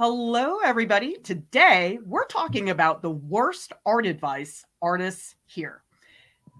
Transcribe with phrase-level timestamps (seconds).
[0.00, 1.16] Hello, everybody.
[1.24, 5.82] Today, we're talking about the worst art advice artists hear.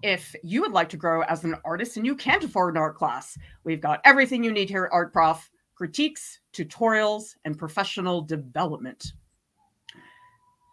[0.03, 2.97] If you would like to grow as an artist and you can't afford an art
[2.97, 9.13] class, we've got everything you need here at Art Prof critiques, tutorials, and professional development.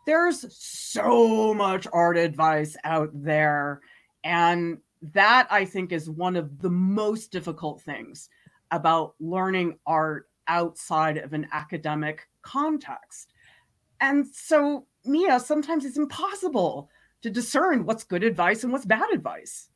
[0.04, 3.80] There's so much art advice out there.
[4.24, 4.78] And
[5.14, 8.28] that I think is one of the most difficult things
[8.72, 13.32] about learning art outside of an academic context.
[14.00, 16.90] And so, Mia, sometimes it's impossible
[17.22, 19.68] to discern what's good advice and what's bad advice.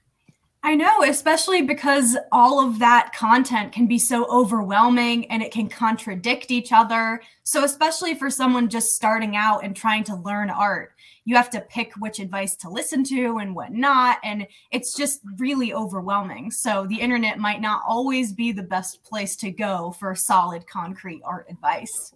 [0.62, 5.70] I know, especially because all of that content can be so overwhelming and it can
[5.70, 7.22] contradict each other.
[7.44, 10.92] So, especially for someone just starting out and trying to learn art,
[11.24, 14.18] you have to pick which advice to listen to and what not.
[14.22, 16.50] And it's just really overwhelming.
[16.50, 21.22] So, the internet might not always be the best place to go for solid, concrete
[21.24, 22.12] art advice.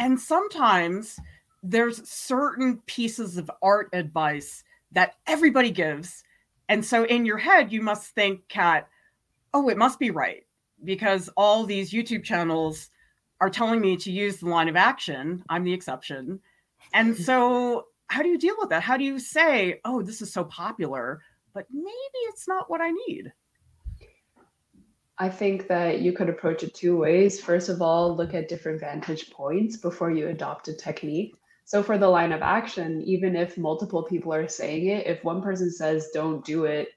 [0.00, 1.20] And sometimes
[1.62, 6.24] there's certain pieces of art advice that everybody gives
[6.68, 8.88] and so in your head, you must think, Cat,
[9.54, 10.44] oh, it must be right
[10.84, 12.90] because all these YouTube channels
[13.40, 15.42] are telling me to use the line of action.
[15.48, 16.40] I'm the exception.
[16.92, 18.82] And so, how do you deal with that?
[18.82, 21.22] How do you say, oh, this is so popular,
[21.54, 23.32] but maybe it's not what I need?
[25.18, 27.40] I think that you could approach it two ways.
[27.40, 31.34] First of all, look at different vantage points before you adopt a technique.
[31.68, 35.42] So for the line of action, even if multiple people are saying it, if one
[35.42, 36.88] person says don't do it,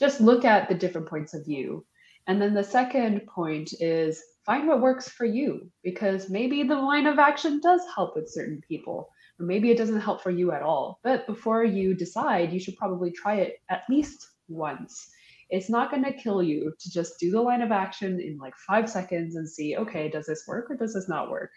[0.00, 1.86] just look at the different points of view.
[2.26, 7.06] And then the second point is find what works for you because maybe the line
[7.06, 10.60] of action does help with certain people or maybe it doesn't help for you at
[10.60, 10.98] all.
[11.04, 15.08] But before you decide, you should probably try it at least once.
[15.50, 18.56] It's not going to kill you to just do the line of action in like
[18.56, 21.52] 5 seconds and see, okay, does this work or does this not work?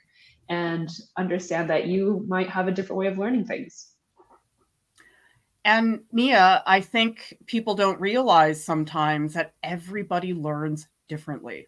[0.50, 3.92] And understand that you might have a different way of learning things.
[5.64, 11.68] And Mia, I think people don't realize sometimes that everybody learns differently.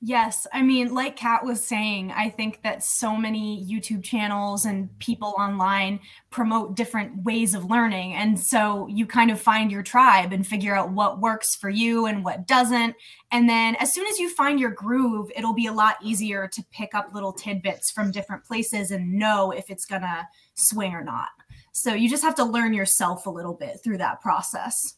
[0.00, 0.46] Yes.
[0.52, 5.34] I mean, like Cat was saying, I think that so many YouTube channels and people
[5.36, 5.98] online
[6.30, 8.14] promote different ways of learning.
[8.14, 12.06] And so you kind of find your tribe and figure out what works for you
[12.06, 12.94] and what doesn't.
[13.32, 16.64] And then as soon as you find your groove, it'll be a lot easier to
[16.70, 21.02] pick up little tidbits from different places and know if it's going to swing or
[21.02, 21.30] not.
[21.72, 24.94] So you just have to learn yourself a little bit through that process.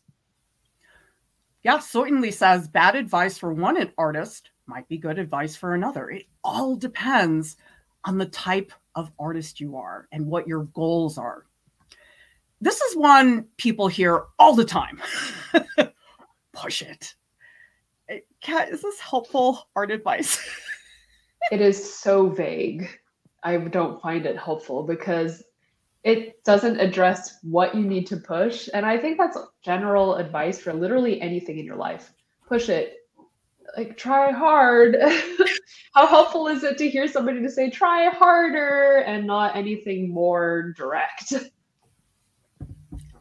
[1.63, 6.09] Yeah, certainly says bad advice for one artist might be good advice for another.
[6.09, 7.57] It all depends
[8.05, 11.45] on the type of artist you are and what your goals are.
[12.61, 15.03] This is one people hear all the time.
[16.53, 17.15] Push it.
[18.09, 20.39] Eh, Cat, is this helpful art advice?
[21.53, 22.89] it is so vague.
[23.43, 25.43] I don't find it helpful because
[26.05, 28.69] it doesn't address what you need to push.
[28.73, 32.13] And I think that's general advice for literally anything in your life.
[32.47, 33.00] Push it,
[33.77, 34.97] like try hard.
[35.95, 40.73] How helpful is it to hear somebody to say try harder and not anything more
[40.77, 41.35] direct?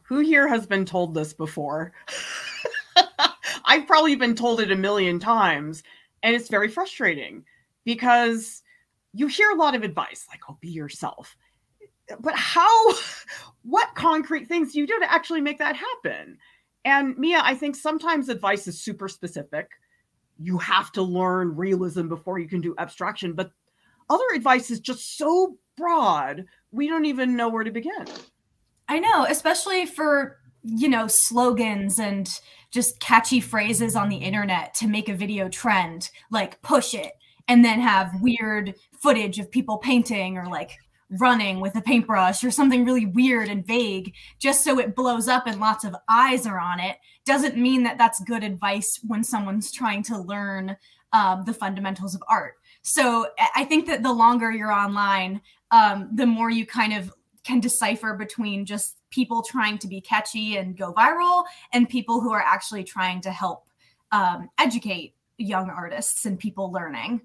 [0.04, 1.94] Who here has been told this before?
[3.66, 5.84] I've probably been told it a million times
[6.24, 7.44] and it's very frustrating
[7.86, 8.64] because
[9.14, 11.36] you hear a lot of advice like oh be yourself.
[12.20, 12.94] But how
[13.64, 16.38] what concrete things do you do to actually make that happen?
[16.86, 19.70] And mia i think sometimes advice is super specific
[20.40, 23.34] you have to learn realism before you can do abstraction.
[23.34, 23.52] But
[24.10, 28.06] other advice is just so broad, we don't even know where to begin.
[28.88, 32.30] I know, especially for, you know, slogans and
[32.72, 37.12] just catchy phrases on the internet to make a video trend, like push it,
[37.48, 40.78] and then have weird footage of people painting or like
[41.12, 45.48] running with a paintbrush or something really weird and vague just so it blows up
[45.48, 49.72] and lots of eyes are on it doesn't mean that that's good advice when someone's
[49.72, 50.78] trying to learn
[51.12, 52.56] um, the fundamentals of art.
[52.84, 55.42] So i think that the longer you're online
[55.72, 57.12] um, the more you kind of
[57.44, 61.44] can decipher between just people trying to be catchy and go viral
[61.74, 63.66] and people who are actually trying to help
[64.12, 67.22] um, educate young artists and people learning.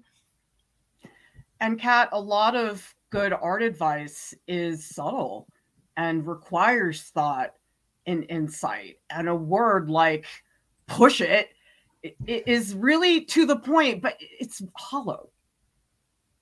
[1.59, 5.47] And cat a lot of good art advice is subtle
[5.95, 7.53] and requires thought
[8.07, 8.97] and insight.
[9.09, 10.25] And a word like
[10.87, 11.47] push it,
[12.03, 15.29] it is really to the point, but it's hollow.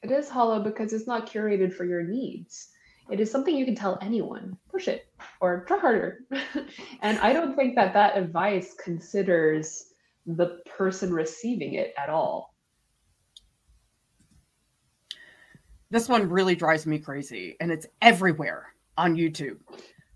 [0.01, 2.69] It is hollow because it's not curated for your needs.
[3.11, 5.05] It is something you can tell anyone push it
[5.41, 6.21] or try harder.
[7.03, 9.93] and I don't think that that advice considers
[10.25, 12.52] the person receiving it at all.
[15.93, 19.59] This one really drives me crazy, and it's everywhere on YouTube.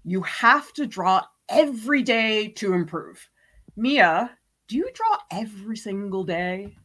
[0.04, 3.30] You have to draw every day to improve.
[3.76, 4.32] Mia,
[4.68, 6.76] do you draw every single day?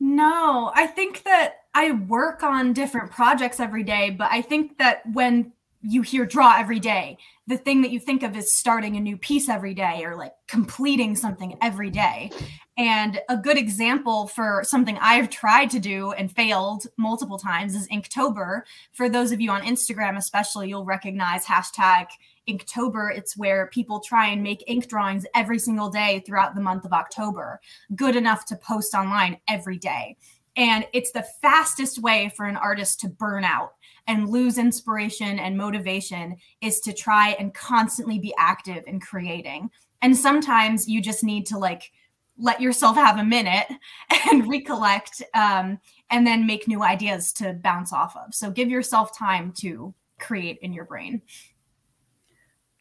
[0.00, 5.02] No, I think that I work on different projects every day, but I think that
[5.12, 9.00] when you hear draw every day, the thing that you think of is starting a
[9.00, 12.30] new piece every day or like completing something every day.
[12.76, 17.88] And a good example for something I've tried to do and failed multiple times is
[17.88, 18.62] Inktober.
[18.92, 22.06] For those of you on Instagram, especially, you'll recognize hashtag
[22.48, 23.16] Inktober.
[23.16, 26.92] It's where people try and make ink drawings every single day throughout the month of
[26.92, 27.60] October,
[27.94, 30.16] good enough to post online every day.
[30.56, 33.74] And it's the fastest way for an artist to burn out
[34.06, 39.70] and lose inspiration and motivation is to try and constantly be active in creating.
[40.02, 41.92] And sometimes you just need to like
[42.38, 43.66] let yourself have a minute
[44.30, 45.78] and recollect um,
[46.10, 48.34] and then make new ideas to bounce off of.
[48.34, 51.20] So give yourself time to create in your brain.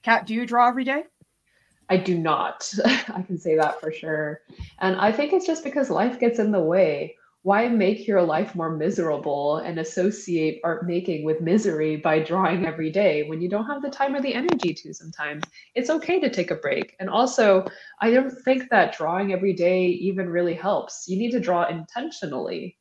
[0.04, 1.04] Cat, do you draw every day?
[1.90, 2.72] I do not.
[2.86, 4.42] I can say that for sure.
[4.80, 8.56] And I think it's just because life gets in the way why make your life
[8.56, 13.68] more miserable and associate art making with misery by drawing every day when you don't
[13.68, 15.44] have the time or the energy to sometimes?
[15.76, 16.96] It's okay to take a break.
[17.00, 17.66] And also
[18.02, 21.06] i don't think that drawing every day even really helps.
[21.08, 22.78] You need to draw intentionally.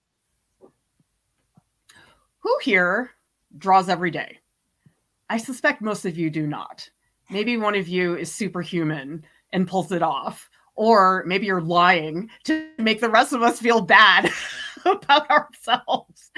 [2.41, 3.11] Who here
[3.57, 4.39] draws every day?
[5.29, 6.89] I suspect most of you do not.
[7.31, 12.69] Maybe one of you is superhuman and pulls it off or maybe you're lying to
[12.79, 14.31] make the rest of us feel bad
[14.85, 16.31] about ourselves.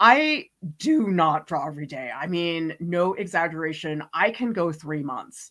[0.00, 0.46] I
[0.78, 2.10] do not draw every day.
[2.14, 4.04] I mean, no exaggeration.
[4.14, 5.50] I can go three months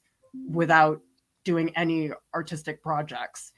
[0.50, 1.01] without
[1.44, 3.51] doing any artistic projects.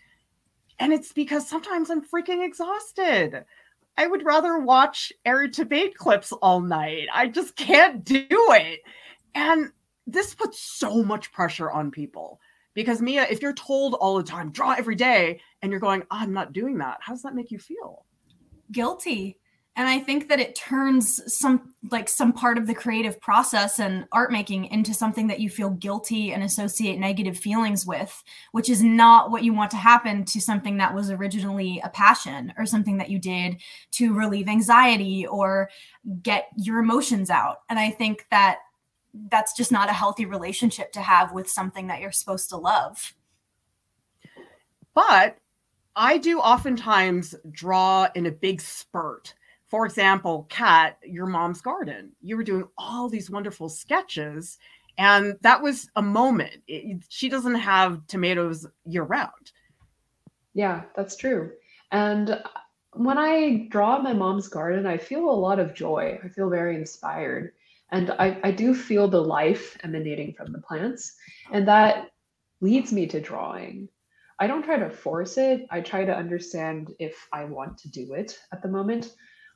[0.80, 3.46] And it's because sometimes I'm freaking exhausted.
[3.98, 7.08] I would rather watch Arid Debate clips all night.
[7.14, 8.80] I just can't do it.
[9.36, 9.72] And
[10.08, 12.40] this puts so much pressure on people
[12.74, 16.34] because Mia, if you're told all the time, draw every day, and you're going, I'm
[16.34, 18.06] not doing that, how does that make you feel?
[18.72, 19.38] Guilty.
[19.76, 24.06] And I think that it turns some like some part of the creative process and
[24.12, 28.22] art making into something that you feel guilty and associate negative feelings with,
[28.52, 32.52] which is not what you want to happen to something that was originally a passion
[32.58, 33.62] or something that you did
[33.92, 35.70] to relieve anxiety or
[36.24, 37.60] get your emotions out.
[37.70, 38.58] And I think that
[39.14, 43.14] that's just not a healthy relationship to have with something that you're supposed to love.
[44.94, 45.38] But
[45.96, 49.34] I do oftentimes draw in a big spurt.
[49.68, 52.12] For example, Cat, your mom's garden.
[52.22, 54.58] You were doing all these wonderful sketches,
[54.98, 56.64] and that was a moment.
[56.68, 59.52] It, she doesn't have tomatoes year round.
[60.54, 61.52] Yeah, that's true.
[61.92, 62.42] And
[62.94, 66.20] when I draw my mom's garden, I feel a lot of joy.
[66.24, 67.54] I feel very inspired.
[67.92, 71.16] And I, I do feel the life emanating from the plants.
[71.52, 72.10] And that
[72.62, 73.90] leads me to drawing.
[74.40, 75.66] I don't try to force it.
[75.70, 79.14] I try to understand if I want to do it at the moment.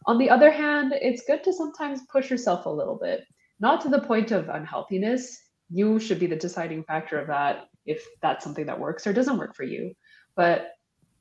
[0.07, 3.23] On the other hand, it's good to sometimes push yourself a little bit,
[3.59, 5.39] not to the point of unhealthiness.
[5.69, 9.37] You should be the deciding factor of that if that's something that works or doesn't
[9.37, 9.93] work for you.
[10.35, 10.71] But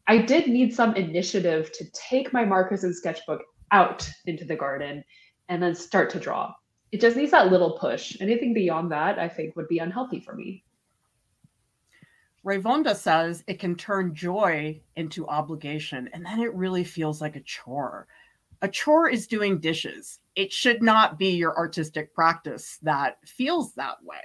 [0.08, 5.05] I did need some initiative to take my markers and sketchbook out into the garden
[5.48, 6.53] and then start to draw
[6.93, 8.17] it just needs that little push.
[8.20, 10.63] Anything beyond that, I think, would be unhealthy for me.
[12.44, 17.41] Rayvonda says it can turn joy into obligation, and then it really feels like a
[17.41, 18.06] chore.
[18.61, 20.20] A chore is doing dishes.
[20.37, 24.20] It should not be your artistic practice that feels that way.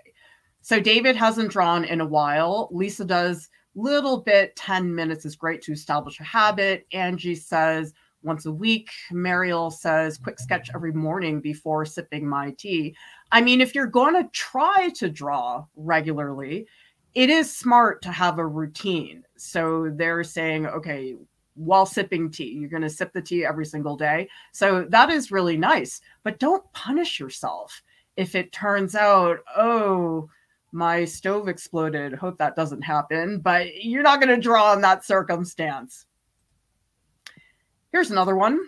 [0.62, 2.68] So David hasn't drawn in a while.
[2.72, 6.86] Lisa does little bit 10 minutes is great to establish a habit.
[6.92, 7.94] Angie says
[8.24, 8.90] once a week.
[9.12, 12.96] Mariel says, quick sketch every morning before sipping my tea.
[13.32, 16.68] I mean, if you're going to try to draw regularly,
[17.14, 19.24] it is smart to have a routine.
[19.38, 21.16] So they're saying, okay,
[21.56, 24.30] while sipping tea, you're going to sip the tea every single day.
[24.52, 27.82] So that is really nice, but don't punish yourself
[28.16, 30.30] if it turns out, oh,
[30.72, 32.14] my stove exploded.
[32.14, 36.07] Hope that doesn't happen, but you're not going to draw in that circumstance.
[37.92, 38.60] Here's another one.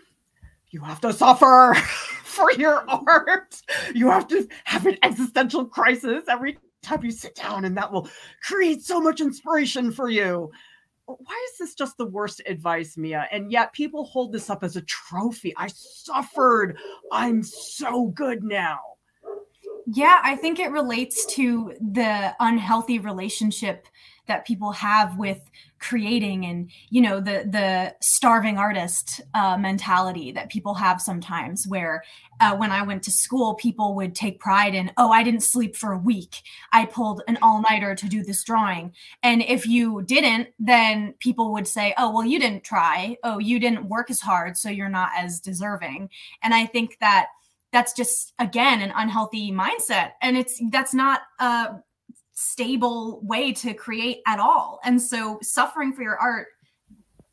[0.72, 1.76] You have to suffer
[2.24, 3.62] for your art.
[3.94, 8.10] You have to have an existential crisis every time you sit down, and that will
[8.44, 10.52] create so much inspiration for you.
[11.06, 13.28] Why is this just the worst advice, Mia?
[13.32, 15.54] And yet people hold this up as a trophy.
[15.58, 16.78] I suffered.
[17.12, 18.80] I'm so good now.
[19.92, 23.88] Yeah, I think it relates to the unhealthy relationship
[24.30, 25.42] that people have with
[25.80, 32.04] creating and you know the the starving artist uh, mentality that people have sometimes where
[32.42, 35.76] uh, when i went to school people would take pride in oh i didn't sleep
[35.76, 36.42] for a week.
[36.72, 38.94] I pulled an all-nighter to do this drawing.
[39.24, 43.18] And if you didn't then people would say oh well you didn't try.
[43.24, 46.10] Oh you didn't work as hard so you're not as deserving.
[46.44, 47.28] And i think that
[47.72, 50.12] that's just again an unhealthy mindset.
[50.22, 51.76] And it's that's not a
[52.40, 54.80] stable way to create at all.
[54.86, 56.48] And so suffering for your art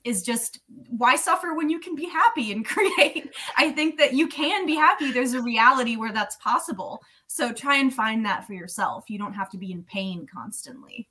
[0.02, 3.32] is just why suffer when you can be happy and create?
[3.56, 5.12] I think that you can be happy.
[5.12, 7.00] There's a reality where that's possible.
[7.28, 9.04] So try and find that for yourself.
[9.08, 11.08] You don't have to be in pain constantly.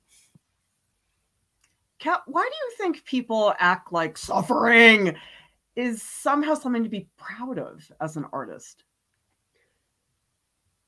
[1.98, 5.16] Cat, why do you think people act like suffering
[5.74, 8.84] is somehow something to be proud of as an artist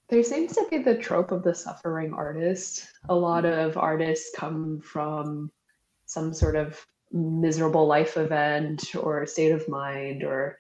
[0.09, 2.89] there seems to be the trope of the suffering artist.
[3.09, 3.67] A lot mm.
[3.67, 5.51] of artists come from
[6.07, 10.59] some sort of miserable life event or state of mind or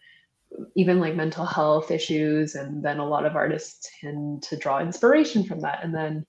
[0.74, 2.54] even like mental health issues.
[2.54, 6.26] And then a lot of artists tend to draw inspiration from that and then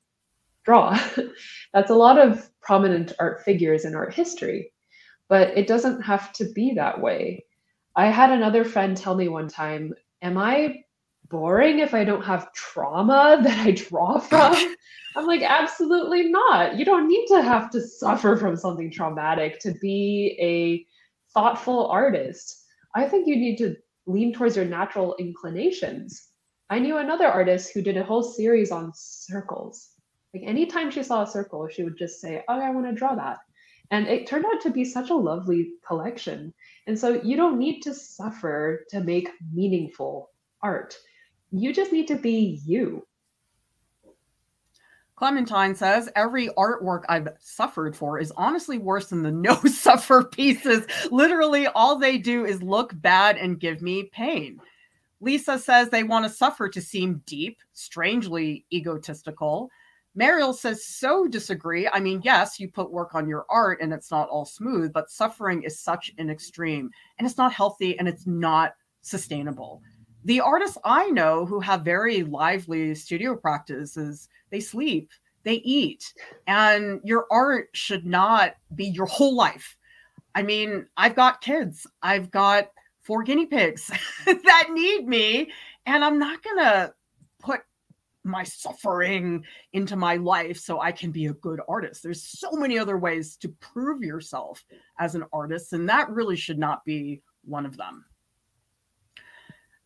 [0.63, 0.97] draw.
[1.73, 4.71] That's a lot of prominent art figures in art history,
[5.27, 7.45] but it doesn't have to be that way.
[7.95, 10.83] I had another friend tell me one time, Am I
[11.29, 14.55] boring if I don't have trauma that I draw from?
[15.15, 16.77] I'm like, absolutely not.
[16.77, 20.85] You don't need to have to suffer from something traumatic to be a
[21.33, 22.63] thoughtful artist.
[22.95, 26.29] I think you need to lean towards your natural inclinations.
[26.69, 29.89] I knew another artist who did a whole series on circles.
[30.33, 33.15] Like anytime she saw a circle, she would just say, Oh, I want to draw
[33.15, 33.39] that.
[33.91, 36.53] And it turned out to be such a lovely collection.
[36.85, 40.29] And so you don't need to suffer to make meaningful
[40.61, 40.95] art
[41.51, 43.05] you just need to be you.
[45.15, 50.85] Clementine says every artwork I've suffered for is honestly worse than the no suffer pieces.
[51.11, 54.61] Literally, all they do is look bad and give me pain.
[55.19, 59.69] Lisa says they want to suffer to seem deep, strangely egotistical.
[60.15, 61.89] Mariel says, so disagree.
[61.91, 65.11] I mean, yes, you put work on your art and it's not all smooth, but
[65.11, 69.81] suffering is such an extreme and it's not healthy and it's not sustainable
[70.25, 75.11] the artists I know who have very lively studio practices, they sleep,
[75.43, 76.13] they eat,
[76.47, 79.77] and your art should not be your whole life.
[80.35, 82.69] I mean, I've got kids, I've got
[83.01, 83.89] four guinea pigs
[84.25, 85.51] that need me,
[85.85, 86.93] and I'm not to
[87.39, 87.61] put
[88.25, 92.03] my suffering into my life so I can be a good artist.
[92.03, 94.65] There's so many other ways to prove yourself
[94.99, 98.05] as an artist, and that really should not be one of them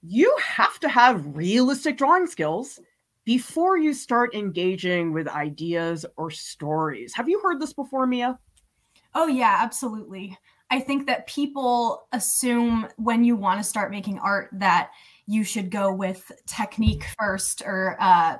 [0.05, 2.79] you have to have realistic drawing skills
[3.25, 7.13] before you start engaging with ideas or stories.
[7.13, 8.37] Have you heard this before, Mia?
[9.15, 10.37] Oh, yeah, absolutely.
[10.69, 14.91] I think that people assume when you want to start making art that
[15.25, 18.37] you should go with technique first or uh,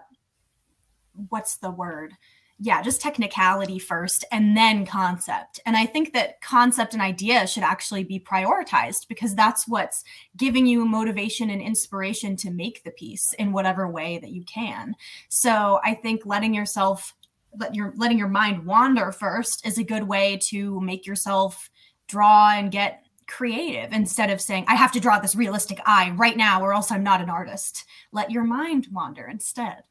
[1.29, 2.13] what's the word?
[2.65, 5.59] Yeah, just technicality first and then concept.
[5.65, 10.05] And I think that concept and idea should actually be prioritized because that's what's
[10.37, 14.95] giving you motivation and inspiration to make the piece in whatever way that you can.
[15.27, 17.13] So I think letting yourself
[17.59, 21.69] let your letting your mind wander first is a good way to make yourself
[22.07, 26.37] draw and get creative instead of saying I have to draw this realistic eye right
[26.37, 27.83] now or else I'm not an artist.
[28.13, 29.83] Let your mind wander instead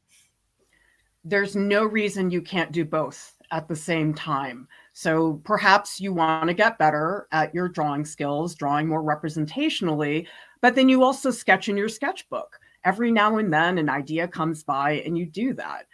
[1.23, 4.67] there's no reason you can't do both at the same time.
[4.93, 10.27] So perhaps you want to get better at your drawing skills, drawing more representationally,
[10.61, 12.59] but then you also sketch in your sketchbook.
[12.83, 15.87] Every now and then an idea comes by and you do that.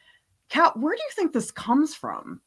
[0.50, 2.42] Cat, where do you think this comes from?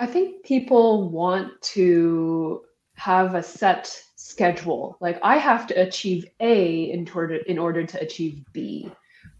[0.00, 2.62] I think people want to
[2.94, 4.96] have a set schedule.
[5.00, 8.90] Like I have to achieve A in order in order to achieve B.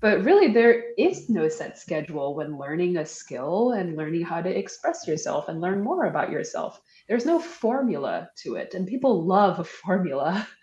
[0.02, 4.50] But really, there is no set schedule when learning a skill and learning how to
[4.50, 6.80] express yourself and learn more about yourself.
[7.08, 10.46] There's no formula to it, and people love a formula.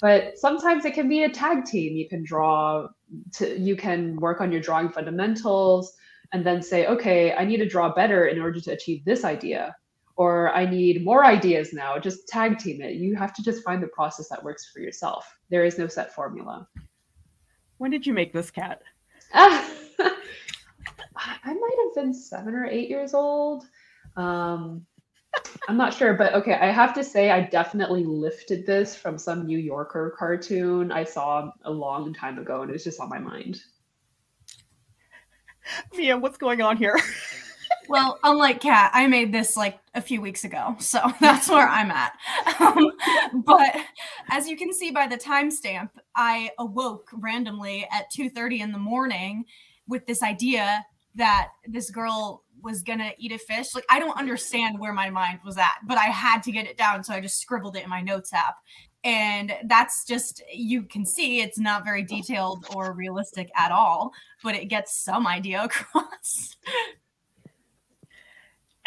[0.00, 1.96] But sometimes it can be a tag team.
[1.96, 2.88] You can draw,
[3.34, 5.96] to, you can work on your drawing fundamentals,
[6.32, 9.74] and then say, okay, I need to draw better in order to achieve this idea
[10.16, 11.98] or I need more ideas now.
[11.98, 12.94] Just tag team it.
[12.94, 15.24] You have to just find the process that works for yourself.
[15.48, 16.68] There is no set formula.
[17.84, 18.80] When did you make this cat?
[19.34, 19.60] I
[21.44, 23.66] might have been seven or eight years old.
[24.16, 24.86] Um,
[25.68, 29.44] I'm not sure, but okay, I have to say I definitely lifted this from some
[29.44, 33.18] New Yorker cartoon I saw a long time ago, and it was just on my
[33.18, 33.60] mind.
[35.94, 36.98] Mia, what's going on here?
[37.88, 41.90] well, unlike Cat, I made this like a few weeks ago, so that's where I'm
[41.90, 42.12] at.
[42.60, 42.92] Um,
[43.44, 43.74] but
[44.30, 49.44] as you can see by the timestamp, I awoke randomly at 2:30 in the morning
[49.86, 53.74] with this idea that this girl was gonna eat a fish.
[53.74, 56.78] Like I don't understand where my mind was at, but I had to get it
[56.78, 58.56] down, so I just scribbled it in my notes app.
[59.04, 64.12] And that's just you can see it's not very detailed or realistic at all,
[64.42, 66.56] but it gets some idea across.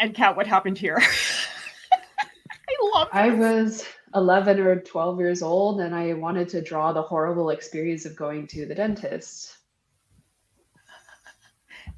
[0.00, 0.98] And Cat, what happened here?
[1.92, 3.08] I love.
[3.12, 8.04] I was 11 or 12 years old, and I wanted to draw the horrible experience
[8.04, 9.56] of going to the dentist.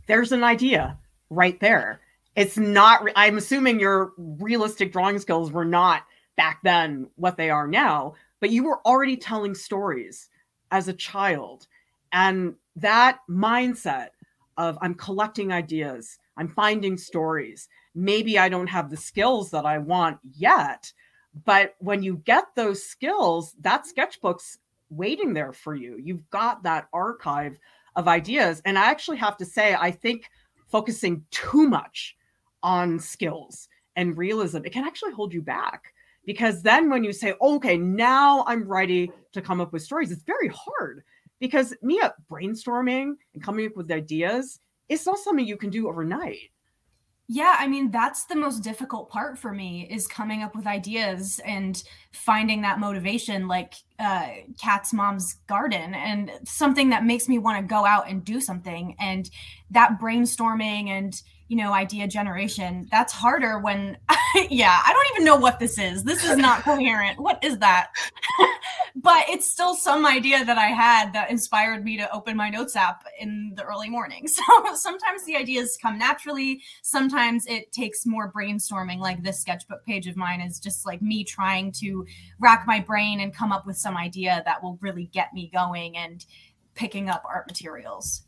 [0.07, 2.01] There's an idea right there.
[2.37, 3.07] It's not.
[3.17, 6.03] I'm assuming your realistic drawing skills were not
[6.37, 10.29] back then what they are now, but you were already telling stories
[10.71, 11.67] as a child,
[12.13, 14.09] and that mindset
[14.57, 17.69] of I'm collecting ideas, I'm finding stories.
[17.95, 20.93] Maybe I don't have the skills that I want yet,
[21.45, 24.59] but when you get those skills, that sketchbook's
[24.91, 25.99] waiting there for you.
[26.03, 27.59] You've got that archive
[27.97, 28.61] of ideas.
[28.65, 30.31] And I actually have to say, I think
[30.69, 32.17] focusing too much
[32.63, 35.93] on skills and realism, it can actually hold you back.
[36.27, 40.23] Because then when you say, okay, now I'm ready to come up with stories, it's
[40.23, 41.03] very hard
[41.41, 46.51] because Mia brainstorming and coming up with ideas, it's not something you can do overnight.
[47.33, 51.41] Yeah, I mean that's the most difficult part for me is coming up with ideas
[51.47, 51.81] and
[52.11, 54.31] finding that motivation like uh
[54.61, 58.97] Cat's mom's garden and something that makes me want to go out and do something
[58.99, 59.31] and
[59.71, 63.99] that brainstorming and you know idea generation that's harder when
[64.51, 66.05] yeah i don't even know what this is.
[66.05, 67.19] This is not coherent.
[67.19, 67.89] What is that?
[68.97, 72.77] But it's still some idea that i had that inspired me to open my notes
[72.77, 74.27] app in the early morning.
[74.41, 76.63] So sometimes the ideas come naturally.
[76.83, 81.25] Sometimes it takes more brainstorming like this sketchbook page of mine is just like me
[81.25, 82.07] trying to
[82.39, 85.97] rack my brain and come up with some idea that will really get me going
[85.97, 86.27] and
[86.75, 88.25] picking up art materials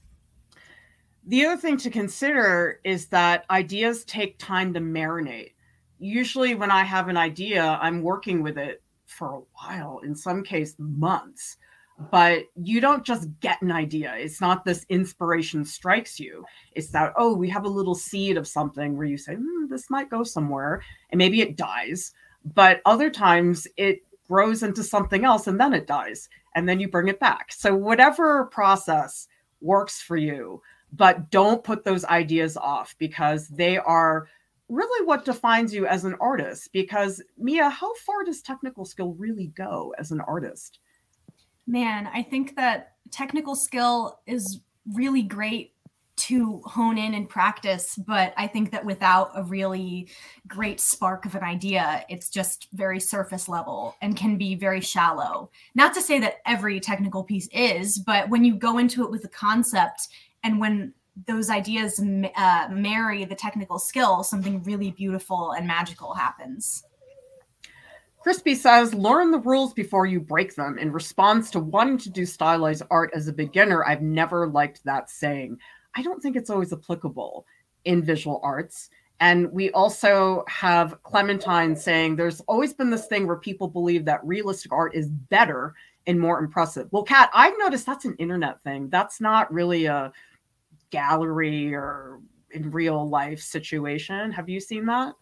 [1.26, 5.52] the other thing to consider is that ideas take time to marinate.
[5.98, 10.42] Usually, when I have an idea, I'm working with it for a while, in some
[10.42, 11.58] case, months.
[12.10, 14.14] But you don't just get an idea.
[14.16, 16.44] It's not this inspiration strikes you.
[16.72, 19.90] It's that, oh, we have a little seed of something where you say, hmm, this
[19.90, 20.82] might go somewhere.
[21.10, 22.12] And maybe it dies.
[22.44, 26.28] But other times it grows into something else and then it dies.
[26.56, 27.52] And then you bring it back.
[27.52, 29.28] So, whatever process
[29.60, 30.60] works for you
[30.92, 34.28] but don't put those ideas off because they are
[34.68, 36.70] really what defines you as an artist.
[36.72, 40.78] Because, Mia, how far does technical skill really go as an artist?
[41.66, 44.60] Man, I think that technical skill is
[44.94, 45.74] really great
[46.14, 50.08] to hone in and practice, but I think that without a really
[50.46, 55.50] great spark of an idea, it's just very surface level and can be very shallow.
[55.74, 59.24] Not to say that every technical piece is, but when you go into it with
[59.24, 60.08] a concept
[60.42, 60.94] and when
[61.26, 62.00] those ideas
[62.36, 66.84] uh, marry the technical skill, something really beautiful and magical happens.
[68.20, 70.78] Crispy says, learn the rules before you break them.
[70.78, 75.10] In response to wanting to do stylized art as a beginner, I've never liked that
[75.10, 75.58] saying.
[75.96, 77.44] I don't think it's always applicable
[77.84, 78.90] in visual arts.
[79.18, 84.24] And we also have Clementine saying there's always been this thing where people believe that
[84.24, 85.74] realistic art is better
[86.06, 86.88] and more impressive.
[86.90, 88.88] Well, Cat, I've noticed that's an internet thing.
[88.88, 90.12] That's not really a
[90.92, 92.20] gallery or
[92.52, 94.30] in real life situation.
[94.30, 95.14] Have you seen that?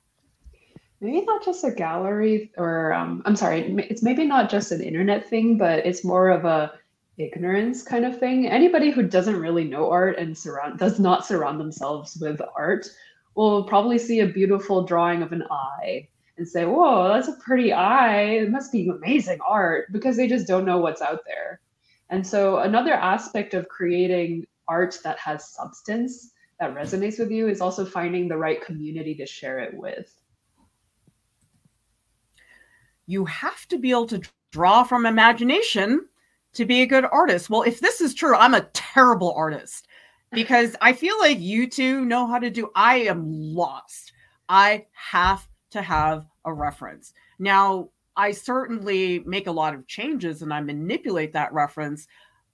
[1.01, 5.27] Maybe not just a gallery, or um, I'm sorry, it's maybe not just an internet
[5.27, 6.75] thing, but it's more of a
[7.17, 8.49] ignorance kind of thing.
[8.49, 12.87] Anybody who doesn't really know art and surround does not surround themselves with art
[13.35, 16.07] will probably see a beautiful drawing of an eye
[16.37, 18.23] and say, "Whoa, that's a pretty eye!
[18.23, 21.61] It must be amazing art," because they just don't know what's out there.
[22.11, 27.61] And so, another aspect of creating art that has substance that resonates with you is
[27.61, 30.15] also finding the right community to share it with.
[33.07, 36.07] You have to be able to draw from imagination
[36.53, 37.51] to be a good artist.
[37.51, 39.89] Well, if this is true, I'm a terrible artist
[40.33, 42.71] because I feel like you two know how to do.
[42.75, 44.13] I am lost.
[44.49, 47.13] I have to have a reference.
[47.39, 52.07] Now, I certainly make a lot of changes and I manipulate that reference,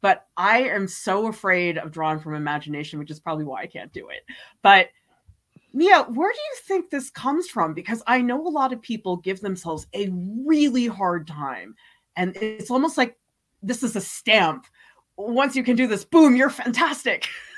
[0.06, 3.92] but I am so afraid of drawing from imagination, which is probably why I can't
[3.92, 4.24] do it.
[4.62, 4.90] But
[5.72, 7.74] Mia, where do you think this comes from?
[7.74, 10.08] Because I know a lot of people give themselves a
[10.46, 11.74] really hard time.
[12.14, 13.18] And it's almost like
[13.64, 14.66] this is a stamp.
[15.16, 17.26] Once you can do this, boom, you're fantastic.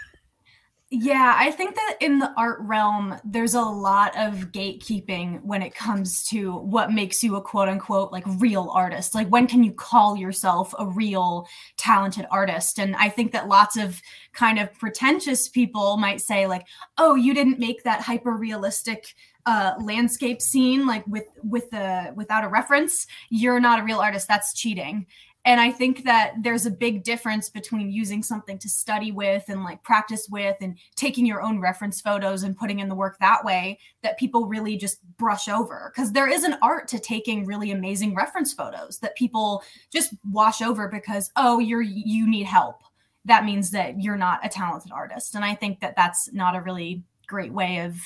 [0.91, 5.75] Yeah, I think that in the art realm, there's a lot of gatekeeping when it
[5.75, 9.15] comes to what makes you a quote unquote like real artist.
[9.15, 11.47] Like, when can you call yourself a real
[11.77, 12.79] talented artist?
[12.79, 14.01] And I think that lots of
[14.33, 19.75] kind of pretentious people might say, like, oh, you didn't make that hyper realistic uh,
[19.81, 24.53] landscape scene like with with the without a reference you're not a real artist that's
[24.53, 25.07] cheating
[25.49, 29.65] and i think that there's a big difference between using something to study with and
[29.65, 33.43] like practice with and taking your own reference photos and putting in the work that
[33.45, 35.91] way that people really just brush over.
[35.93, 40.61] Because there is an art to taking really amazing reference photos that people just wash
[40.61, 42.83] over because oh you're you need help.
[43.25, 45.35] That means that you're not a talented artist.
[45.35, 47.97] And i think that that's not a really great way of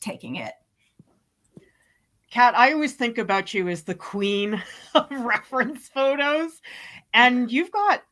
[0.00, 0.52] taking it
[2.30, 4.62] Cat, I always think about you as the queen
[4.94, 6.60] of reference photos,
[7.14, 8.02] and you've got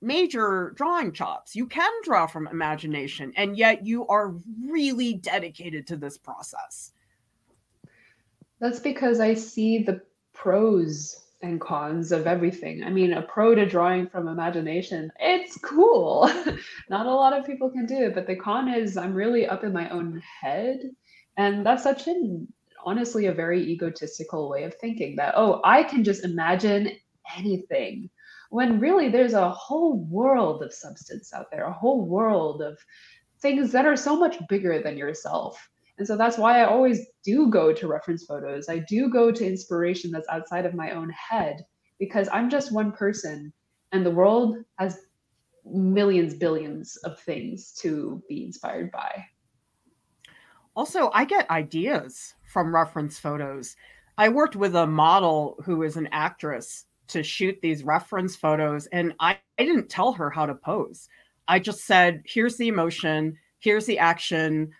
[0.00, 1.56] major drawing chops.
[1.56, 4.34] You can draw from imagination, and yet you are
[4.68, 6.92] really dedicated to this process.
[8.60, 10.00] That's because I see the
[10.32, 12.82] pros and cons of everything.
[12.84, 16.30] I mean, a pro to drawing from imagination, it's cool.
[16.88, 19.64] Not a lot of people can do it, but the con is I'm really up
[19.64, 20.80] in my own head.
[21.36, 22.48] And that's such an
[22.86, 26.92] honestly a very egotistical way of thinking that, oh, I can just imagine
[27.36, 28.08] anything.
[28.50, 32.78] When really there's a whole world of substance out there, a whole world of
[33.42, 35.68] things that are so much bigger than yourself.
[35.98, 38.68] And so that's why I always do go to reference photos.
[38.68, 41.64] I do go to inspiration that's outside of my own head
[41.98, 43.52] because I'm just one person
[43.92, 44.98] and the world has
[45.64, 49.24] millions, billions of things to be inspired by.
[50.76, 53.76] Also, I get ideas from reference photos.
[54.18, 59.14] I worked with a model who is an actress to shoot these reference photos, and
[59.18, 61.08] I, I didn't tell her how to pose.
[61.48, 64.70] I just said, here's the emotion, here's the action,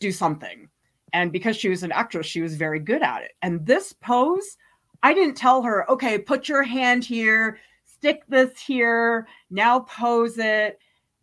[0.00, 0.68] do something.
[1.12, 3.32] And because she was an actress, she was very good at it.
[3.42, 4.56] And this pose,
[5.02, 10.78] I didn't tell her, okay, put your hand here, stick this here, now pose it.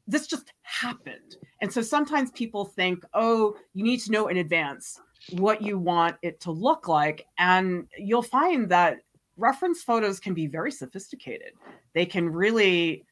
[0.08, 1.38] This just happened.
[1.62, 5.00] And so sometimes people think, oh, you need to know in advance
[5.32, 7.26] what you want it to look like.
[7.38, 8.98] And you'll find that
[9.38, 11.54] reference photos can be very sophisticated.
[11.94, 13.06] They can really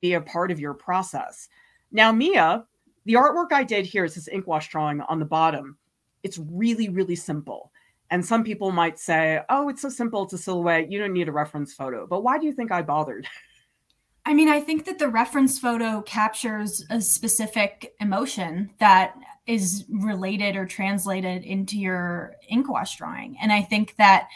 [0.00, 1.48] be a part of your process.
[1.90, 2.64] Now, Mia,
[3.04, 5.78] the artwork I did here is this ink wash drawing on the bottom.
[6.22, 7.72] It's really, really simple.
[8.10, 10.24] And some people might say, oh, it's so simple.
[10.24, 10.90] It's a silhouette.
[10.90, 12.06] You don't need a reference photo.
[12.06, 13.26] But why do you think I bothered?
[14.26, 19.14] I mean, I think that the reference photo captures a specific emotion that
[19.46, 23.36] is related or translated into your ink wash drawing.
[23.40, 24.26] And I think that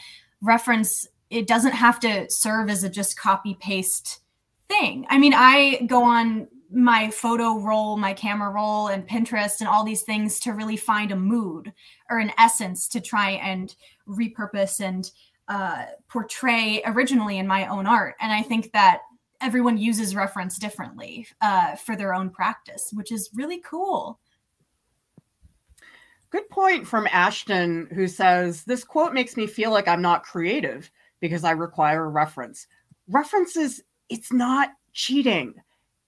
[0.41, 4.21] reference, it doesn't have to serve as a just copy paste
[4.69, 5.07] thing.
[5.11, 9.83] I mean, I go on my photo roll, my camera roll, and Pinterest and all
[9.83, 11.73] these things to really find a mood
[12.09, 13.75] or an essence to try and
[14.07, 15.11] repurpose and
[15.49, 18.15] uh, portray originally in my own art.
[18.21, 19.01] And I think that
[19.41, 24.19] everyone uses reference differently uh, for their own practice, which is really cool.
[26.31, 30.91] Good point from Ashton, who says, This quote makes me feel like I'm not creative
[31.21, 32.67] because I require a reference.
[33.09, 35.55] References, it's not cheating,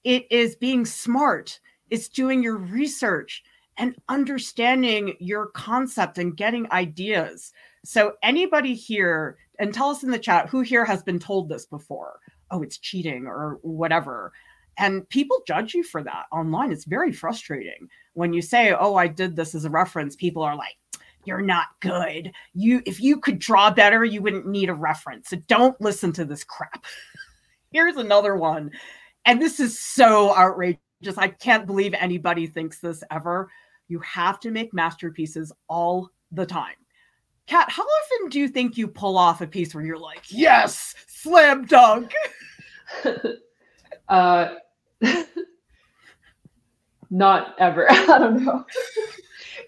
[0.05, 1.59] it is being smart,
[1.91, 3.43] it's doing your research
[3.79, 7.53] and understanding your concept and getting ideas.
[7.85, 11.67] So, anybody here, and tell us in the chat who here has been told this
[11.67, 12.21] before
[12.53, 14.33] oh, it's cheating or whatever.
[14.79, 16.71] And people judge you for that online.
[16.71, 20.57] It's very frustrating when you say, "Oh, I did this as a reference." People are
[20.57, 20.77] like,
[21.25, 22.33] "You're not good.
[22.55, 25.29] You if you could draw better, you wouldn't need a reference.
[25.29, 26.85] So don't listen to this crap."
[27.73, 28.71] Here's another one.
[29.25, 30.79] And this is so outrageous.
[31.17, 33.51] I can't believe anybody thinks this ever.
[33.89, 36.77] You have to make masterpieces all the time.
[37.47, 40.95] Cat, how often do you think you pull off a piece where you're like, yes,
[41.07, 42.13] slam dunk?
[44.09, 44.55] uh,
[47.11, 47.87] not ever.
[47.91, 48.65] I don't know.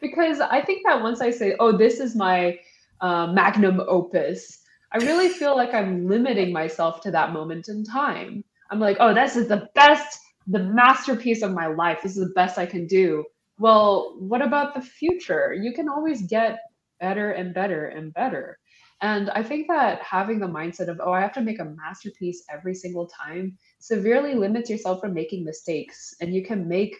[0.01, 2.59] because I think that once I say, oh, this is my
[3.01, 4.61] uh, magnum opus,
[4.93, 8.45] I really feel like I'm limiting myself to that moment in time.
[8.71, 12.01] I'm like, oh, this is the best, the masterpiece of my life.
[12.03, 13.25] This is the best I can do.
[13.59, 15.53] Well, what about the future?
[15.53, 16.59] You can always get
[17.05, 18.59] better and better and better.
[19.03, 22.45] And I think that having the mindset of, oh, I have to make a masterpiece
[22.51, 26.14] every single time severely limits yourself from making mistakes.
[26.23, 26.97] And you can make,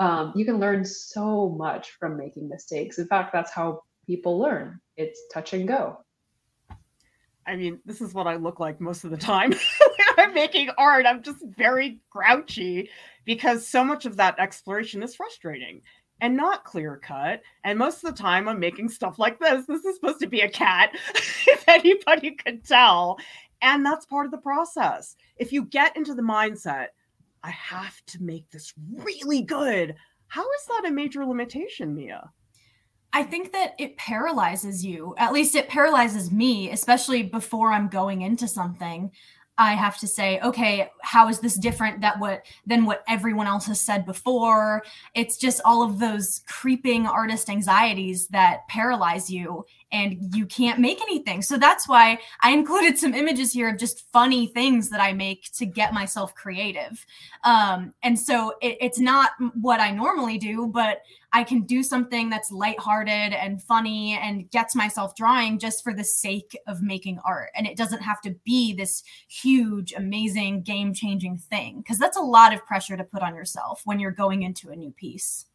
[0.00, 2.98] um, you can learn so much from making mistakes.
[2.98, 5.98] In fact, that's how people learn it's touch and go.
[7.46, 9.54] I mean, this is what I look like most of the time.
[10.18, 12.90] I'm making art, I'm just very grouchy
[13.24, 15.82] because so much of that exploration is frustrating
[16.20, 17.42] and not clear cut.
[17.64, 19.66] And most of the time, I'm making stuff like this.
[19.66, 23.18] This is supposed to be a cat, if anybody could tell.
[23.62, 25.16] And that's part of the process.
[25.36, 26.88] If you get into the mindset,
[27.42, 29.94] I have to make this really good,
[30.28, 32.30] how is that a major limitation, Mia?
[33.12, 35.14] I think that it paralyzes you.
[35.18, 39.12] At least it paralyzes me, especially before I'm going into something.
[39.56, 43.66] I have to say, okay, how is this different that what than what everyone else
[43.66, 44.82] has said before?
[45.14, 51.00] It's just all of those creeping artist anxieties that paralyze you and you can't make
[51.00, 51.40] anything.
[51.40, 55.52] So that's why I included some images here of just funny things that I make
[55.52, 57.06] to get myself creative.
[57.44, 59.30] Um, and so it, it's not
[59.60, 61.02] what I normally do, but
[61.32, 66.04] I can do something that's lighthearted and funny and gets myself drawing just for the
[66.04, 67.50] sake of making art.
[67.54, 72.20] And it doesn't have to be this huge, amazing, game changing thing because that's a
[72.20, 75.46] lot of pressure to put on yourself when you're going into a new piece.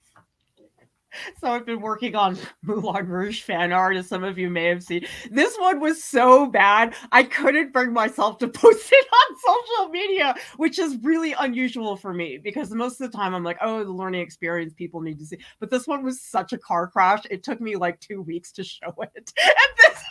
[1.39, 4.83] So I've been working on Moulin Rouge fan art, as some of you may have
[4.83, 5.05] seen.
[5.31, 10.35] This one was so bad, I couldn't bring myself to post it on social media,
[10.57, 13.91] which is really unusual for me because most of the time I'm like, oh, the
[13.91, 15.37] learning experience people need to see.
[15.59, 17.23] But this one was such a car crash.
[17.29, 19.33] It took me like two weeks to show it.
[19.59, 20.03] And this,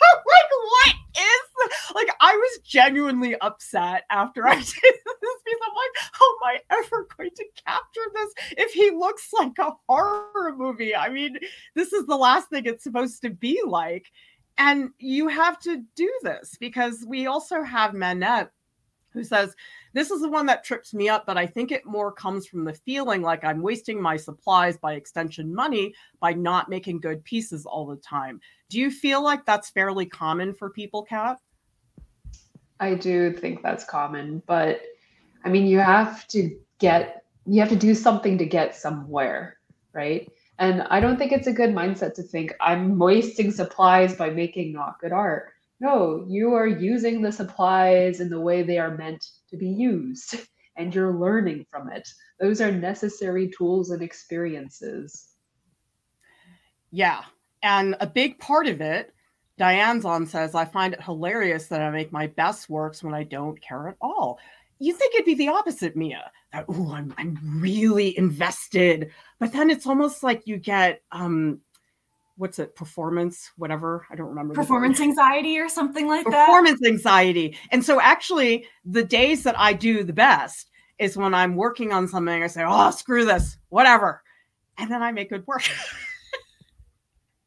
[0.69, 5.59] what is like I was genuinely upset after I did this piece.
[5.65, 9.71] I'm like, how am I ever going to capture this if he looks like a
[9.87, 10.95] horror movie?
[10.95, 11.37] I mean,
[11.75, 14.05] this is the last thing it's supposed to be like.
[14.57, 18.51] And you have to do this because we also have Manette
[19.11, 19.55] who says,
[19.93, 22.63] This is the one that trips me up, but I think it more comes from
[22.63, 27.65] the feeling like I'm wasting my supplies by extension money by not making good pieces
[27.65, 28.39] all the time.
[28.69, 31.37] Do you feel like that's fairly common for people, Cat?
[32.79, 34.81] I do think that's common, but
[35.43, 39.57] I mean, you have to get, you have to do something to get somewhere,
[39.93, 40.31] right?
[40.59, 44.73] And I don't think it's a good mindset to think I'm wasting supplies by making
[44.73, 45.53] not good art.
[45.79, 50.35] No, you are using the supplies in the way they are meant to be used,
[50.77, 52.07] and you're learning from it.
[52.39, 55.29] Those are necessary tools and experiences.
[56.91, 57.21] Yeah.
[57.61, 59.13] And a big part of it
[59.59, 63.23] Diane's on says, I find it hilarious that I make my best works when I
[63.23, 64.39] don't care at all.
[64.79, 66.31] You think it'd be the opposite, Mia.
[66.53, 69.11] That, oh, I'm, I'm really invested.
[69.37, 71.59] But then it's almost like you get, um,
[72.37, 74.07] what's it, performance, whatever.
[74.09, 74.53] I don't remember.
[74.53, 76.45] Performance anxiety or something like performance that.
[76.45, 77.57] Performance anxiety.
[77.71, 80.69] And so actually, the days that I do the best
[80.99, 84.23] is when I'm working on something, I say, oh, screw this, whatever.
[84.77, 85.63] And then I make good work.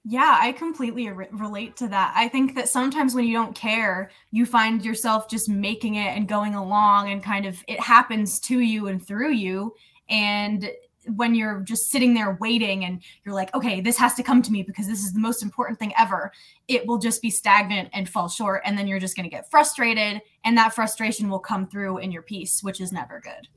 [0.04, 2.12] Yeah, I completely re- relate to that.
[2.16, 6.26] I think that sometimes when you don't care, you find yourself just making it and
[6.26, 9.74] going along and kind of it happens to you and through you.
[10.08, 10.68] And
[11.06, 14.52] when you're just sitting there waiting and you're like, okay, this has to come to
[14.52, 16.32] me because this is the most important thing ever,
[16.66, 18.62] it will just be stagnant and fall short.
[18.64, 20.20] And then you're just going to get frustrated.
[20.44, 23.48] And that frustration will come through in your piece, which is never good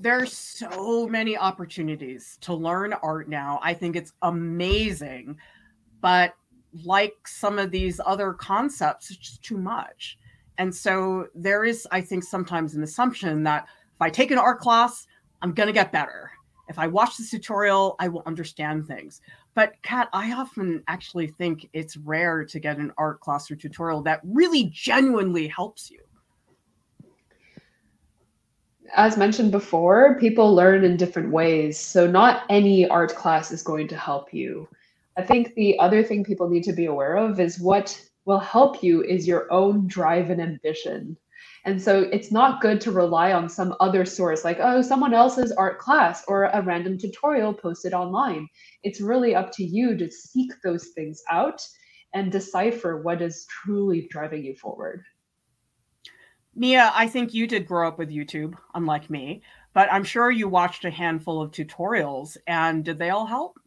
[0.00, 3.60] there's so many opportunities to learn art now.
[3.62, 5.36] I think it's amazing.
[6.00, 6.34] But
[6.84, 10.18] like some of these other concepts, it's just too much.
[10.56, 14.60] And so there is, I think, sometimes an assumption that if I take an art
[14.60, 15.06] class,
[15.42, 16.30] I'm going to get better.
[16.68, 19.20] If I watch this tutorial, I will understand things.
[19.54, 24.02] But Cat, I often actually think it's rare to get an art class or tutorial
[24.02, 26.00] that really genuinely helps you
[28.94, 31.78] as mentioned before, people learn in different ways.
[31.78, 34.68] So, not any art class is going to help you.
[35.16, 38.82] I think the other thing people need to be aware of is what will help
[38.82, 41.16] you is your own drive and ambition.
[41.64, 45.52] And so, it's not good to rely on some other source like, oh, someone else's
[45.52, 48.48] art class or a random tutorial posted online.
[48.82, 51.62] It's really up to you to seek those things out
[52.14, 55.04] and decipher what is truly driving you forward.
[56.54, 60.48] Mia, I think you did grow up with YouTube, unlike me, but I'm sure you
[60.48, 63.58] watched a handful of tutorials and did they all help?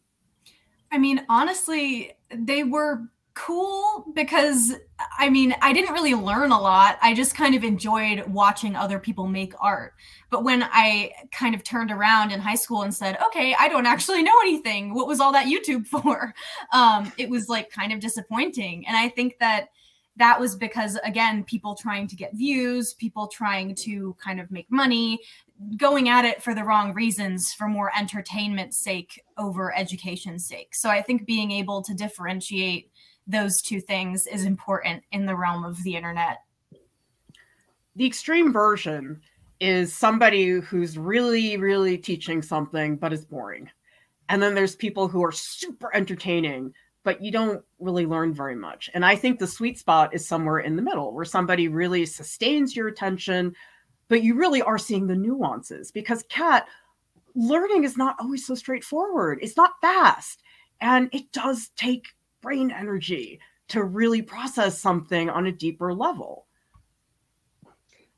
[0.92, 3.02] I mean, honestly, they were
[3.36, 4.76] cool because
[5.18, 7.00] I mean, I didn't really learn a lot.
[7.02, 9.94] I just kind of enjoyed watching other people make art.
[10.30, 13.88] But when I kind of turned around in high school and said, okay, I don't
[13.88, 16.34] actually know anything, what was all that YouTube for?
[16.72, 18.86] Um, it was like kind of disappointing.
[18.88, 19.70] And I think that
[20.16, 24.70] that was because again people trying to get views people trying to kind of make
[24.72, 25.20] money
[25.78, 30.90] going at it for the wrong reasons for more entertainment sake over education's sake so
[30.90, 32.92] i think being able to differentiate
[33.26, 36.40] those two things is important in the realm of the internet
[37.96, 39.22] the extreme version
[39.60, 43.70] is somebody who's really, really teaching something, but is boring.
[44.30, 48.90] And then there's people who are super entertaining, but you don't really learn very much.
[48.94, 52.76] And I think the sweet spot is somewhere in the middle where somebody really sustains
[52.76, 53.54] your attention,
[54.08, 56.68] but you really are seeing the nuances because cat
[57.36, 59.40] learning is not always so straightforward.
[59.42, 60.44] It's not fast.
[60.82, 62.08] And it does take
[62.42, 63.40] brain energy
[63.70, 66.48] to really process something on a deeper level.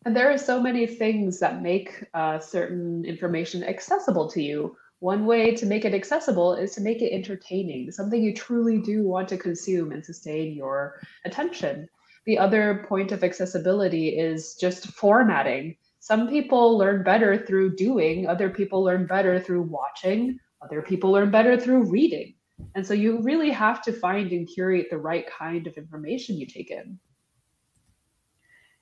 [0.06, 4.76] And there are so many things that make uh, certain information accessible to you.
[5.00, 9.04] One way to make it accessible is to make it entertaining, something you truly do
[9.04, 11.88] want to consume and sustain your attention.
[12.26, 15.76] The other point of accessibility is just formatting.
[16.00, 21.30] Some people learn better through doing, other people learn better through watching, other people learn
[21.30, 22.36] better through reading.
[22.74, 26.48] And so you really have to find and curate the right kind of information you
[26.48, 26.98] take in.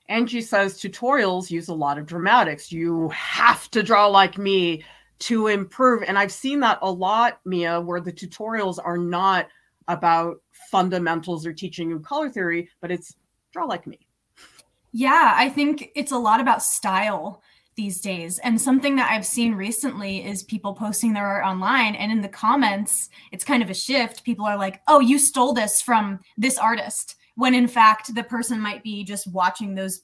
[0.10, 2.72] Angie says tutorials use a lot of dramatics.
[2.72, 4.84] You have to draw like me
[5.20, 6.04] to improve.
[6.04, 9.48] And I've seen that a lot, Mia, where the tutorials are not
[9.88, 10.38] about
[10.72, 13.16] fundamentals or teaching you color theory, but it's
[13.52, 14.00] draw like me.
[14.92, 17.42] Yeah, I think it's a lot about style
[17.76, 18.38] these days.
[18.40, 22.28] And something that I've seen recently is people posting their art online and in the
[22.28, 24.24] comments, it's kind of a shift.
[24.24, 28.60] People are like, "Oh, you stole this from this artist." When in fact, the person
[28.60, 30.04] might be just watching those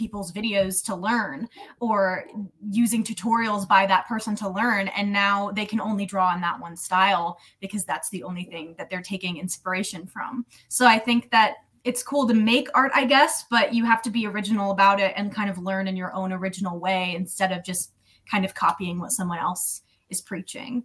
[0.00, 1.46] people's videos to learn
[1.78, 2.24] or
[2.70, 6.58] using tutorials by that person to learn and now they can only draw in that
[6.58, 10.46] one style because that's the only thing that they're taking inspiration from.
[10.68, 14.10] So I think that it's cool to make art, I guess, but you have to
[14.10, 17.62] be original about it and kind of learn in your own original way instead of
[17.62, 17.92] just
[18.30, 20.82] kind of copying what someone else is preaching.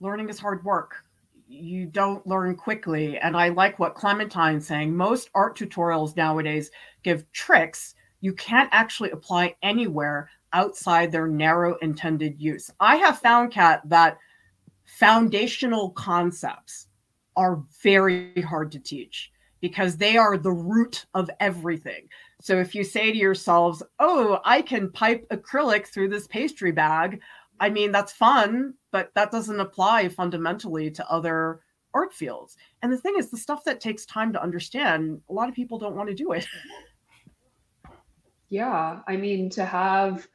[0.00, 1.05] Learning is hard work.
[1.46, 3.18] You don't learn quickly.
[3.18, 4.96] And I like what Clementine's saying.
[4.96, 6.70] Most art tutorials nowadays
[7.02, 12.70] give tricks you can't actually apply anywhere outside their narrow intended use.
[12.80, 14.18] I have found, Cat, that
[14.84, 16.86] foundational concepts
[17.36, 19.30] are very hard to teach
[19.60, 22.08] because they are the root of everything.
[22.40, 27.20] So if you say to yourselves, "Oh, I can pipe acrylic through this pastry bag,"
[27.60, 31.60] I mean, that's fun, but that doesn't apply fundamentally to other
[31.94, 32.56] art fields.
[32.82, 35.78] And the thing is, the stuff that takes time to understand, a lot of people
[35.78, 36.46] don't want to do it.
[38.48, 40.28] Yeah, I mean, to have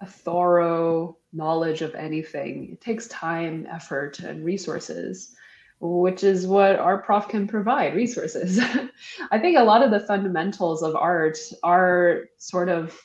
[0.00, 5.34] a thorough knowledge of anything, it takes time, effort, and resources
[5.80, 8.58] which is what Art Prof can provide resources.
[9.30, 12.98] I think a lot of the fundamentals of art are sort of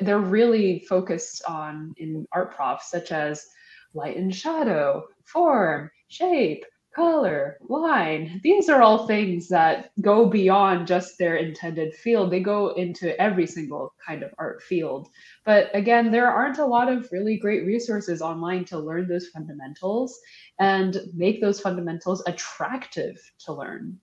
[0.00, 3.46] they're really focused on in Art Prof's such as
[3.94, 6.64] light and shadow, form, shape,
[6.94, 8.40] color, line.
[8.42, 12.30] These are all things that go beyond just their intended field.
[12.30, 15.08] They go into every single kind of art field.
[15.44, 20.18] But again, there aren't a lot of really great resources online to learn those fundamentals
[20.60, 23.98] and make those fundamentals attractive to learn.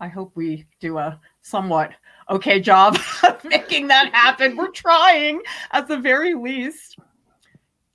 [0.00, 1.92] I hope we do a somewhat
[2.28, 4.56] okay job of making that happen.
[4.56, 5.40] We're trying
[5.72, 6.98] at the very least.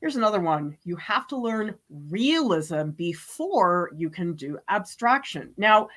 [0.02, 0.78] Here's another one.
[0.84, 5.54] You have to learn realism before you can do abstraction.
[5.58, 5.90] Now,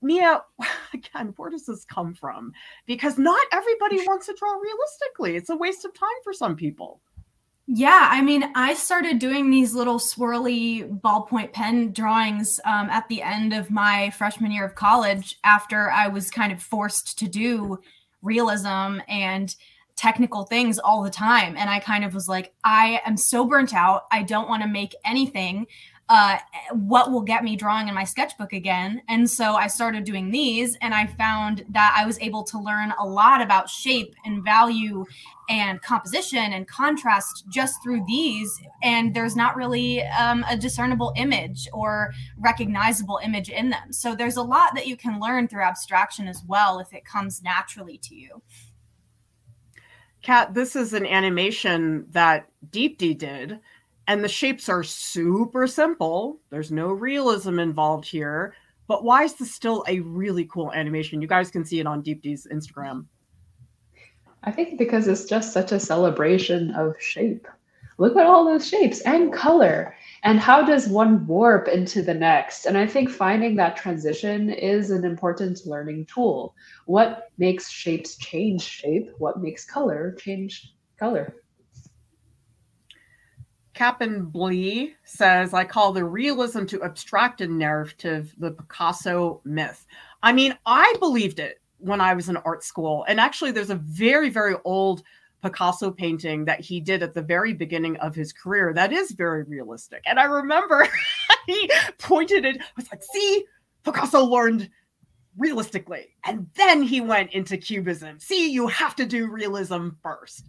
[0.00, 0.42] Mia,
[0.94, 2.52] again, where does this come from?
[2.86, 5.36] Because not everybody wants to draw realistically.
[5.36, 7.00] It's a waste of time for some people.
[7.66, 13.22] Yeah, I mean, I started doing these little swirly ballpoint pen drawings um, at the
[13.22, 17.78] end of my freshman year of college after I was kind of forced to do
[18.22, 19.54] realism and
[19.96, 21.56] technical things all the time.
[21.56, 24.04] And I kind of was like, I am so burnt out.
[24.10, 25.66] I don't want to make anything.
[26.14, 26.36] Uh,
[26.72, 29.00] what will get me drawing in my sketchbook again?
[29.08, 32.92] And so I started doing these, and I found that I was able to learn
[33.00, 35.06] a lot about shape and value
[35.48, 38.60] and composition and contrast just through these.
[38.82, 43.90] And there's not really um, a discernible image or recognizable image in them.
[43.90, 47.42] So there's a lot that you can learn through abstraction as well if it comes
[47.42, 48.42] naturally to you.
[50.20, 53.60] Cat, this is an animation that Deepti did,
[54.08, 56.40] and the shapes are super simple.
[56.50, 58.54] There's no realism involved here.
[58.88, 61.22] But why is this still a really cool animation?
[61.22, 63.06] You guys can see it on Deepti's Instagram.
[64.44, 67.46] I think because it's just such a celebration of shape.
[67.98, 69.94] Look at all those shapes and color.
[70.24, 72.66] And how does one warp into the next?
[72.66, 76.56] And I think finding that transition is an important learning tool.
[76.86, 79.10] What makes shapes change shape?
[79.18, 81.41] What makes color change color?
[83.74, 89.86] Captain Blee says, I call the realism to abstracted narrative the Picasso myth.
[90.22, 93.04] I mean, I believed it when I was in art school.
[93.08, 95.02] And actually, there's a very, very old
[95.42, 99.42] Picasso painting that he did at the very beginning of his career that is very
[99.42, 100.02] realistic.
[100.06, 100.86] And I remember
[101.46, 103.44] he pointed it, I was like, see,
[103.84, 104.70] Picasso learned
[105.36, 106.14] realistically.
[106.24, 108.20] And then he went into cubism.
[108.20, 110.46] See, you have to do realism first.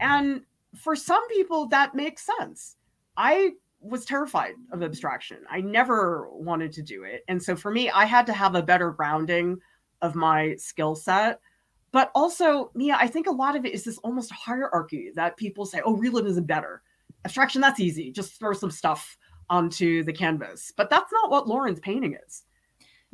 [0.00, 0.42] And
[0.76, 2.76] for some people, that makes sense.
[3.16, 5.38] I was terrified of abstraction.
[5.50, 7.24] I never wanted to do it.
[7.28, 9.58] And so for me, I had to have a better grounding
[10.00, 11.40] of my skill set.
[11.90, 15.66] But also, Mia, I think a lot of it is this almost hierarchy that people
[15.66, 16.82] say, oh, realism is better.
[17.24, 18.10] Abstraction, that's easy.
[18.10, 19.18] Just throw some stuff
[19.50, 20.72] onto the canvas.
[20.74, 22.44] But that's not what Lauren's painting is.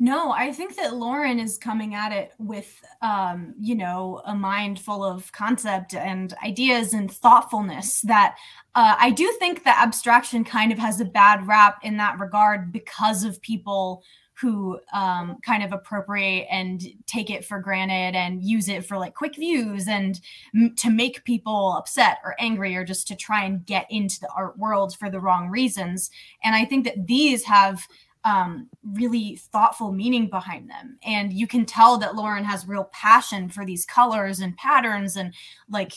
[0.01, 4.79] No, I think that Lauren is coming at it with, um, you know, a mind
[4.79, 7.99] full of concept and ideas and thoughtfulness.
[8.01, 8.37] That
[8.75, 12.71] uh, I do think that abstraction kind of has a bad rap in that regard
[12.71, 14.01] because of people
[14.39, 19.13] who um, kind of appropriate and take it for granted and use it for like
[19.13, 20.21] quick views and
[20.55, 24.29] m- to make people upset or angry or just to try and get into the
[24.33, 26.09] art world for the wrong reasons.
[26.41, 27.85] And I think that these have
[28.29, 30.99] um, really thoughtful meaning behind them.
[31.03, 35.33] And you can tell that Lauren has real passion for these colors and patterns and
[35.67, 35.93] like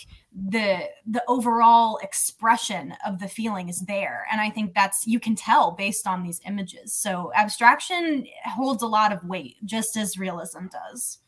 [0.48, 4.26] the the overall expression of the feeling is there.
[4.32, 6.94] And I think that's you can tell based on these images.
[6.94, 11.18] So abstraction holds a lot of weight, just as realism does.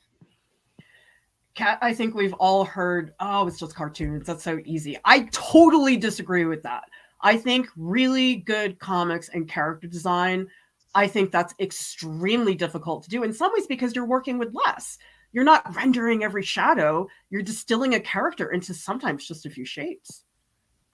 [1.54, 4.26] Cat, I think we've all heard, oh, it's just cartoons.
[4.26, 4.98] That's so easy.
[5.04, 6.84] I totally disagree with that.
[7.20, 10.48] I think really good comics and character design
[10.94, 14.98] I think that's extremely difficult to do in some ways because you're working with less.
[15.32, 20.22] You're not rendering every shadow, you're distilling a character into sometimes just a few shapes.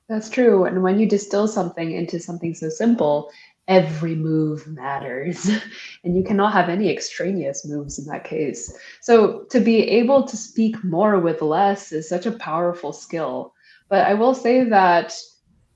[0.09, 0.65] That's true.
[0.65, 3.31] And when you distill something into something so simple,
[3.69, 5.49] every move matters.
[6.05, 8.77] and you cannot have any extraneous moves in that case.
[9.01, 13.55] So to be able to speak more with less is such a powerful skill.
[13.89, 15.15] But I will say that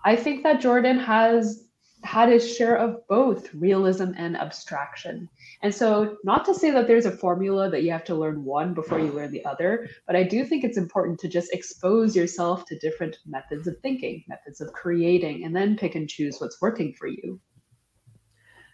[0.05, 1.64] I think that Jordan has
[2.05, 5.29] had his share of both realism and abstraction.
[5.63, 8.75] And so, not to say that there's a formula that you have to learn one
[8.75, 12.67] before you learn the other, but I do think it's important to just expose yourself
[12.67, 16.93] to different methods of thinking, methods of creating, and then pick and choose what's working
[16.93, 17.41] for you.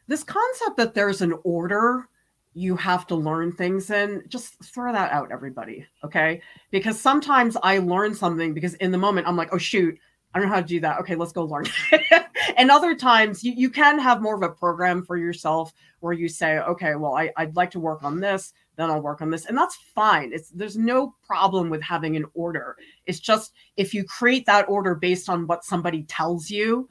[0.09, 2.09] This concept that there's an order
[2.53, 5.87] you have to learn things in, just throw that out, everybody.
[6.05, 6.43] Okay.
[6.73, 9.97] Because sometimes I learn something because in the moment I'm like, oh, shoot,
[10.35, 10.99] I don't know how to do that.
[11.01, 11.67] Okay, let's go learn.
[12.61, 16.29] and other times you, you can have more of a program for yourself where you
[16.29, 19.47] say, okay, well, I, I'd like to work on this, then I'll work on this.
[19.47, 20.31] And that's fine.
[20.35, 22.77] It's there's no problem with having an order.
[23.07, 26.87] It's just if you create that order based on what somebody tells you,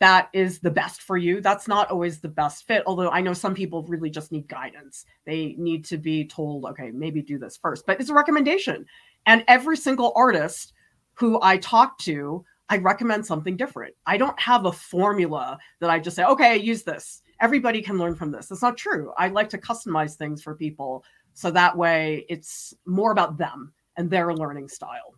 [0.00, 1.40] that is the best for you.
[1.40, 2.82] That's not always the best fit.
[2.84, 5.04] Although I know some people really just need guidance.
[5.26, 7.86] They need to be told, okay, maybe do this first.
[7.86, 8.84] But it's a recommendation.
[9.26, 10.72] And every single artist
[11.14, 13.94] who I talk to I recommend something different.
[14.06, 17.22] I don't have a formula that I just say, okay, I use this.
[17.40, 18.50] Everybody can learn from this.
[18.50, 19.12] It's not true.
[19.16, 21.04] I like to customize things for people
[21.34, 25.14] so that way it's more about them and their learning style.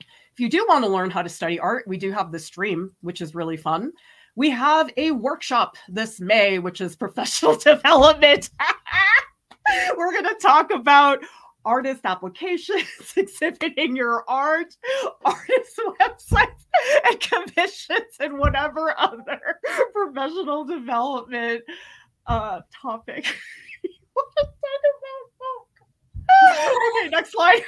[0.00, 2.90] If you do want to learn how to study art, we do have the stream,
[3.02, 3.92] which is really fun.
[4.34, 8.48] We have a workshop this May, which is professional development.
[9.96, 11.18] We're going to talk about
[11.64, 12.84] artist applications,
[13.16, 14.76] exhibiting your art,
[15.24, 16.66] artist websites,
[17.08, 19.40] and commissions, and whatever other
[19.92, 21.62] professional development
[22.26, 23.26] uh, topic.
[26.48, 27.62] okay, next slide.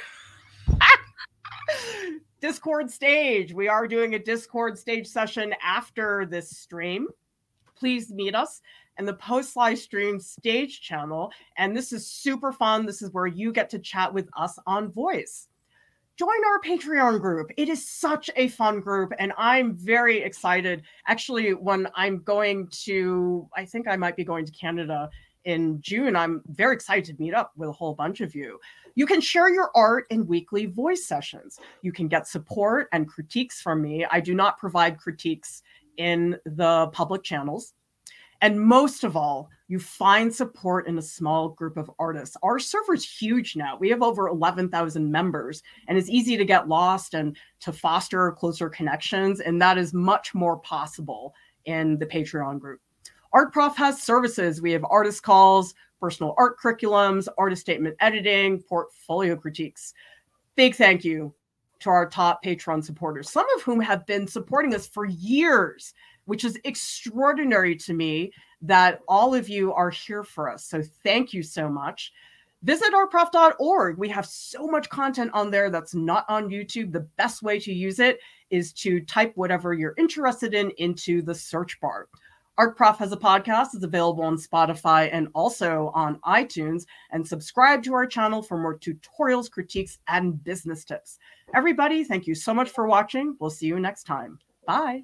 [2.41, 3.53] Discord stage.
[3.53, 7.07] We are doing a Discord stage session after this stream.
[7.75, 8.61] Please meet us
[8.97, 11.31] and the post live stream stage channel.
[11.57, 12.85] And this is super fun.
[12.85, 15.47] This is where you get to chat with us on voice.
[16.17, 17.51] Join our Patreon group.
[17.57, 20.83] It is such a fun group, and I'm very excited.
[21.07, 25.09] Actually, when I'm going to, I think I might be going to Canada
[25.43, 28.59] in June, I'm very excited to meet up with a whole bunch of you.
[28.95, 31.59] You can share your art in weekly voice sessions.
[31.81, 34.05] You can get support and critiques from me.
[34.09, 35.63] I do not provide critiques
[35.97, 37.73] in the public channels.
[38.41, 42.37] And most of all, you find support in a small group of artists.
[42.43, 43.77] Our server is huge now.
[43.77, 48.69] We have over 11,000 members, and it's easy to get lost and to foster closer
[48.69, 49.39] connections.
[49.39, 51.33] And that is much more possible
[51.65, 52.81] in the Patreon group.
[53.33, 54.61] Art Prof has services.
[54.61, 59.93] We have artist calls, personal art curriculums, artist statement editing, portfolio critiques.
[60.55, 61.33] Big thank you
[61.79, 65.93] to our top Patreon supporters, some of whom have been supporting us for years
[66.25, 70.65] which is extraordinary to me that all of you are here for us.
[70.65, 72.11] So thank you so much.
[72.63, 73.97] Visit artprof.org.
[73.97, 76.91] We have so much content on there that's not on YouTube.
[76.91, 78.19] The best way to use it
[78.49, 82.07] is to type whatever you're interested in into the search bar.
[82.57, 83.75] Art Prof has a podcast.
[83.75, 86.85] It's available on Spotify and also on iTunes.
[87.11, 91.19] And subscribe to our channel for more tutorials, critiques, and business tips.
[91.53, 93.35] Everybody, thank you so much for watching.
[93.39, 94.39] We'll see you next time.
[94.65, 95.03] Bye.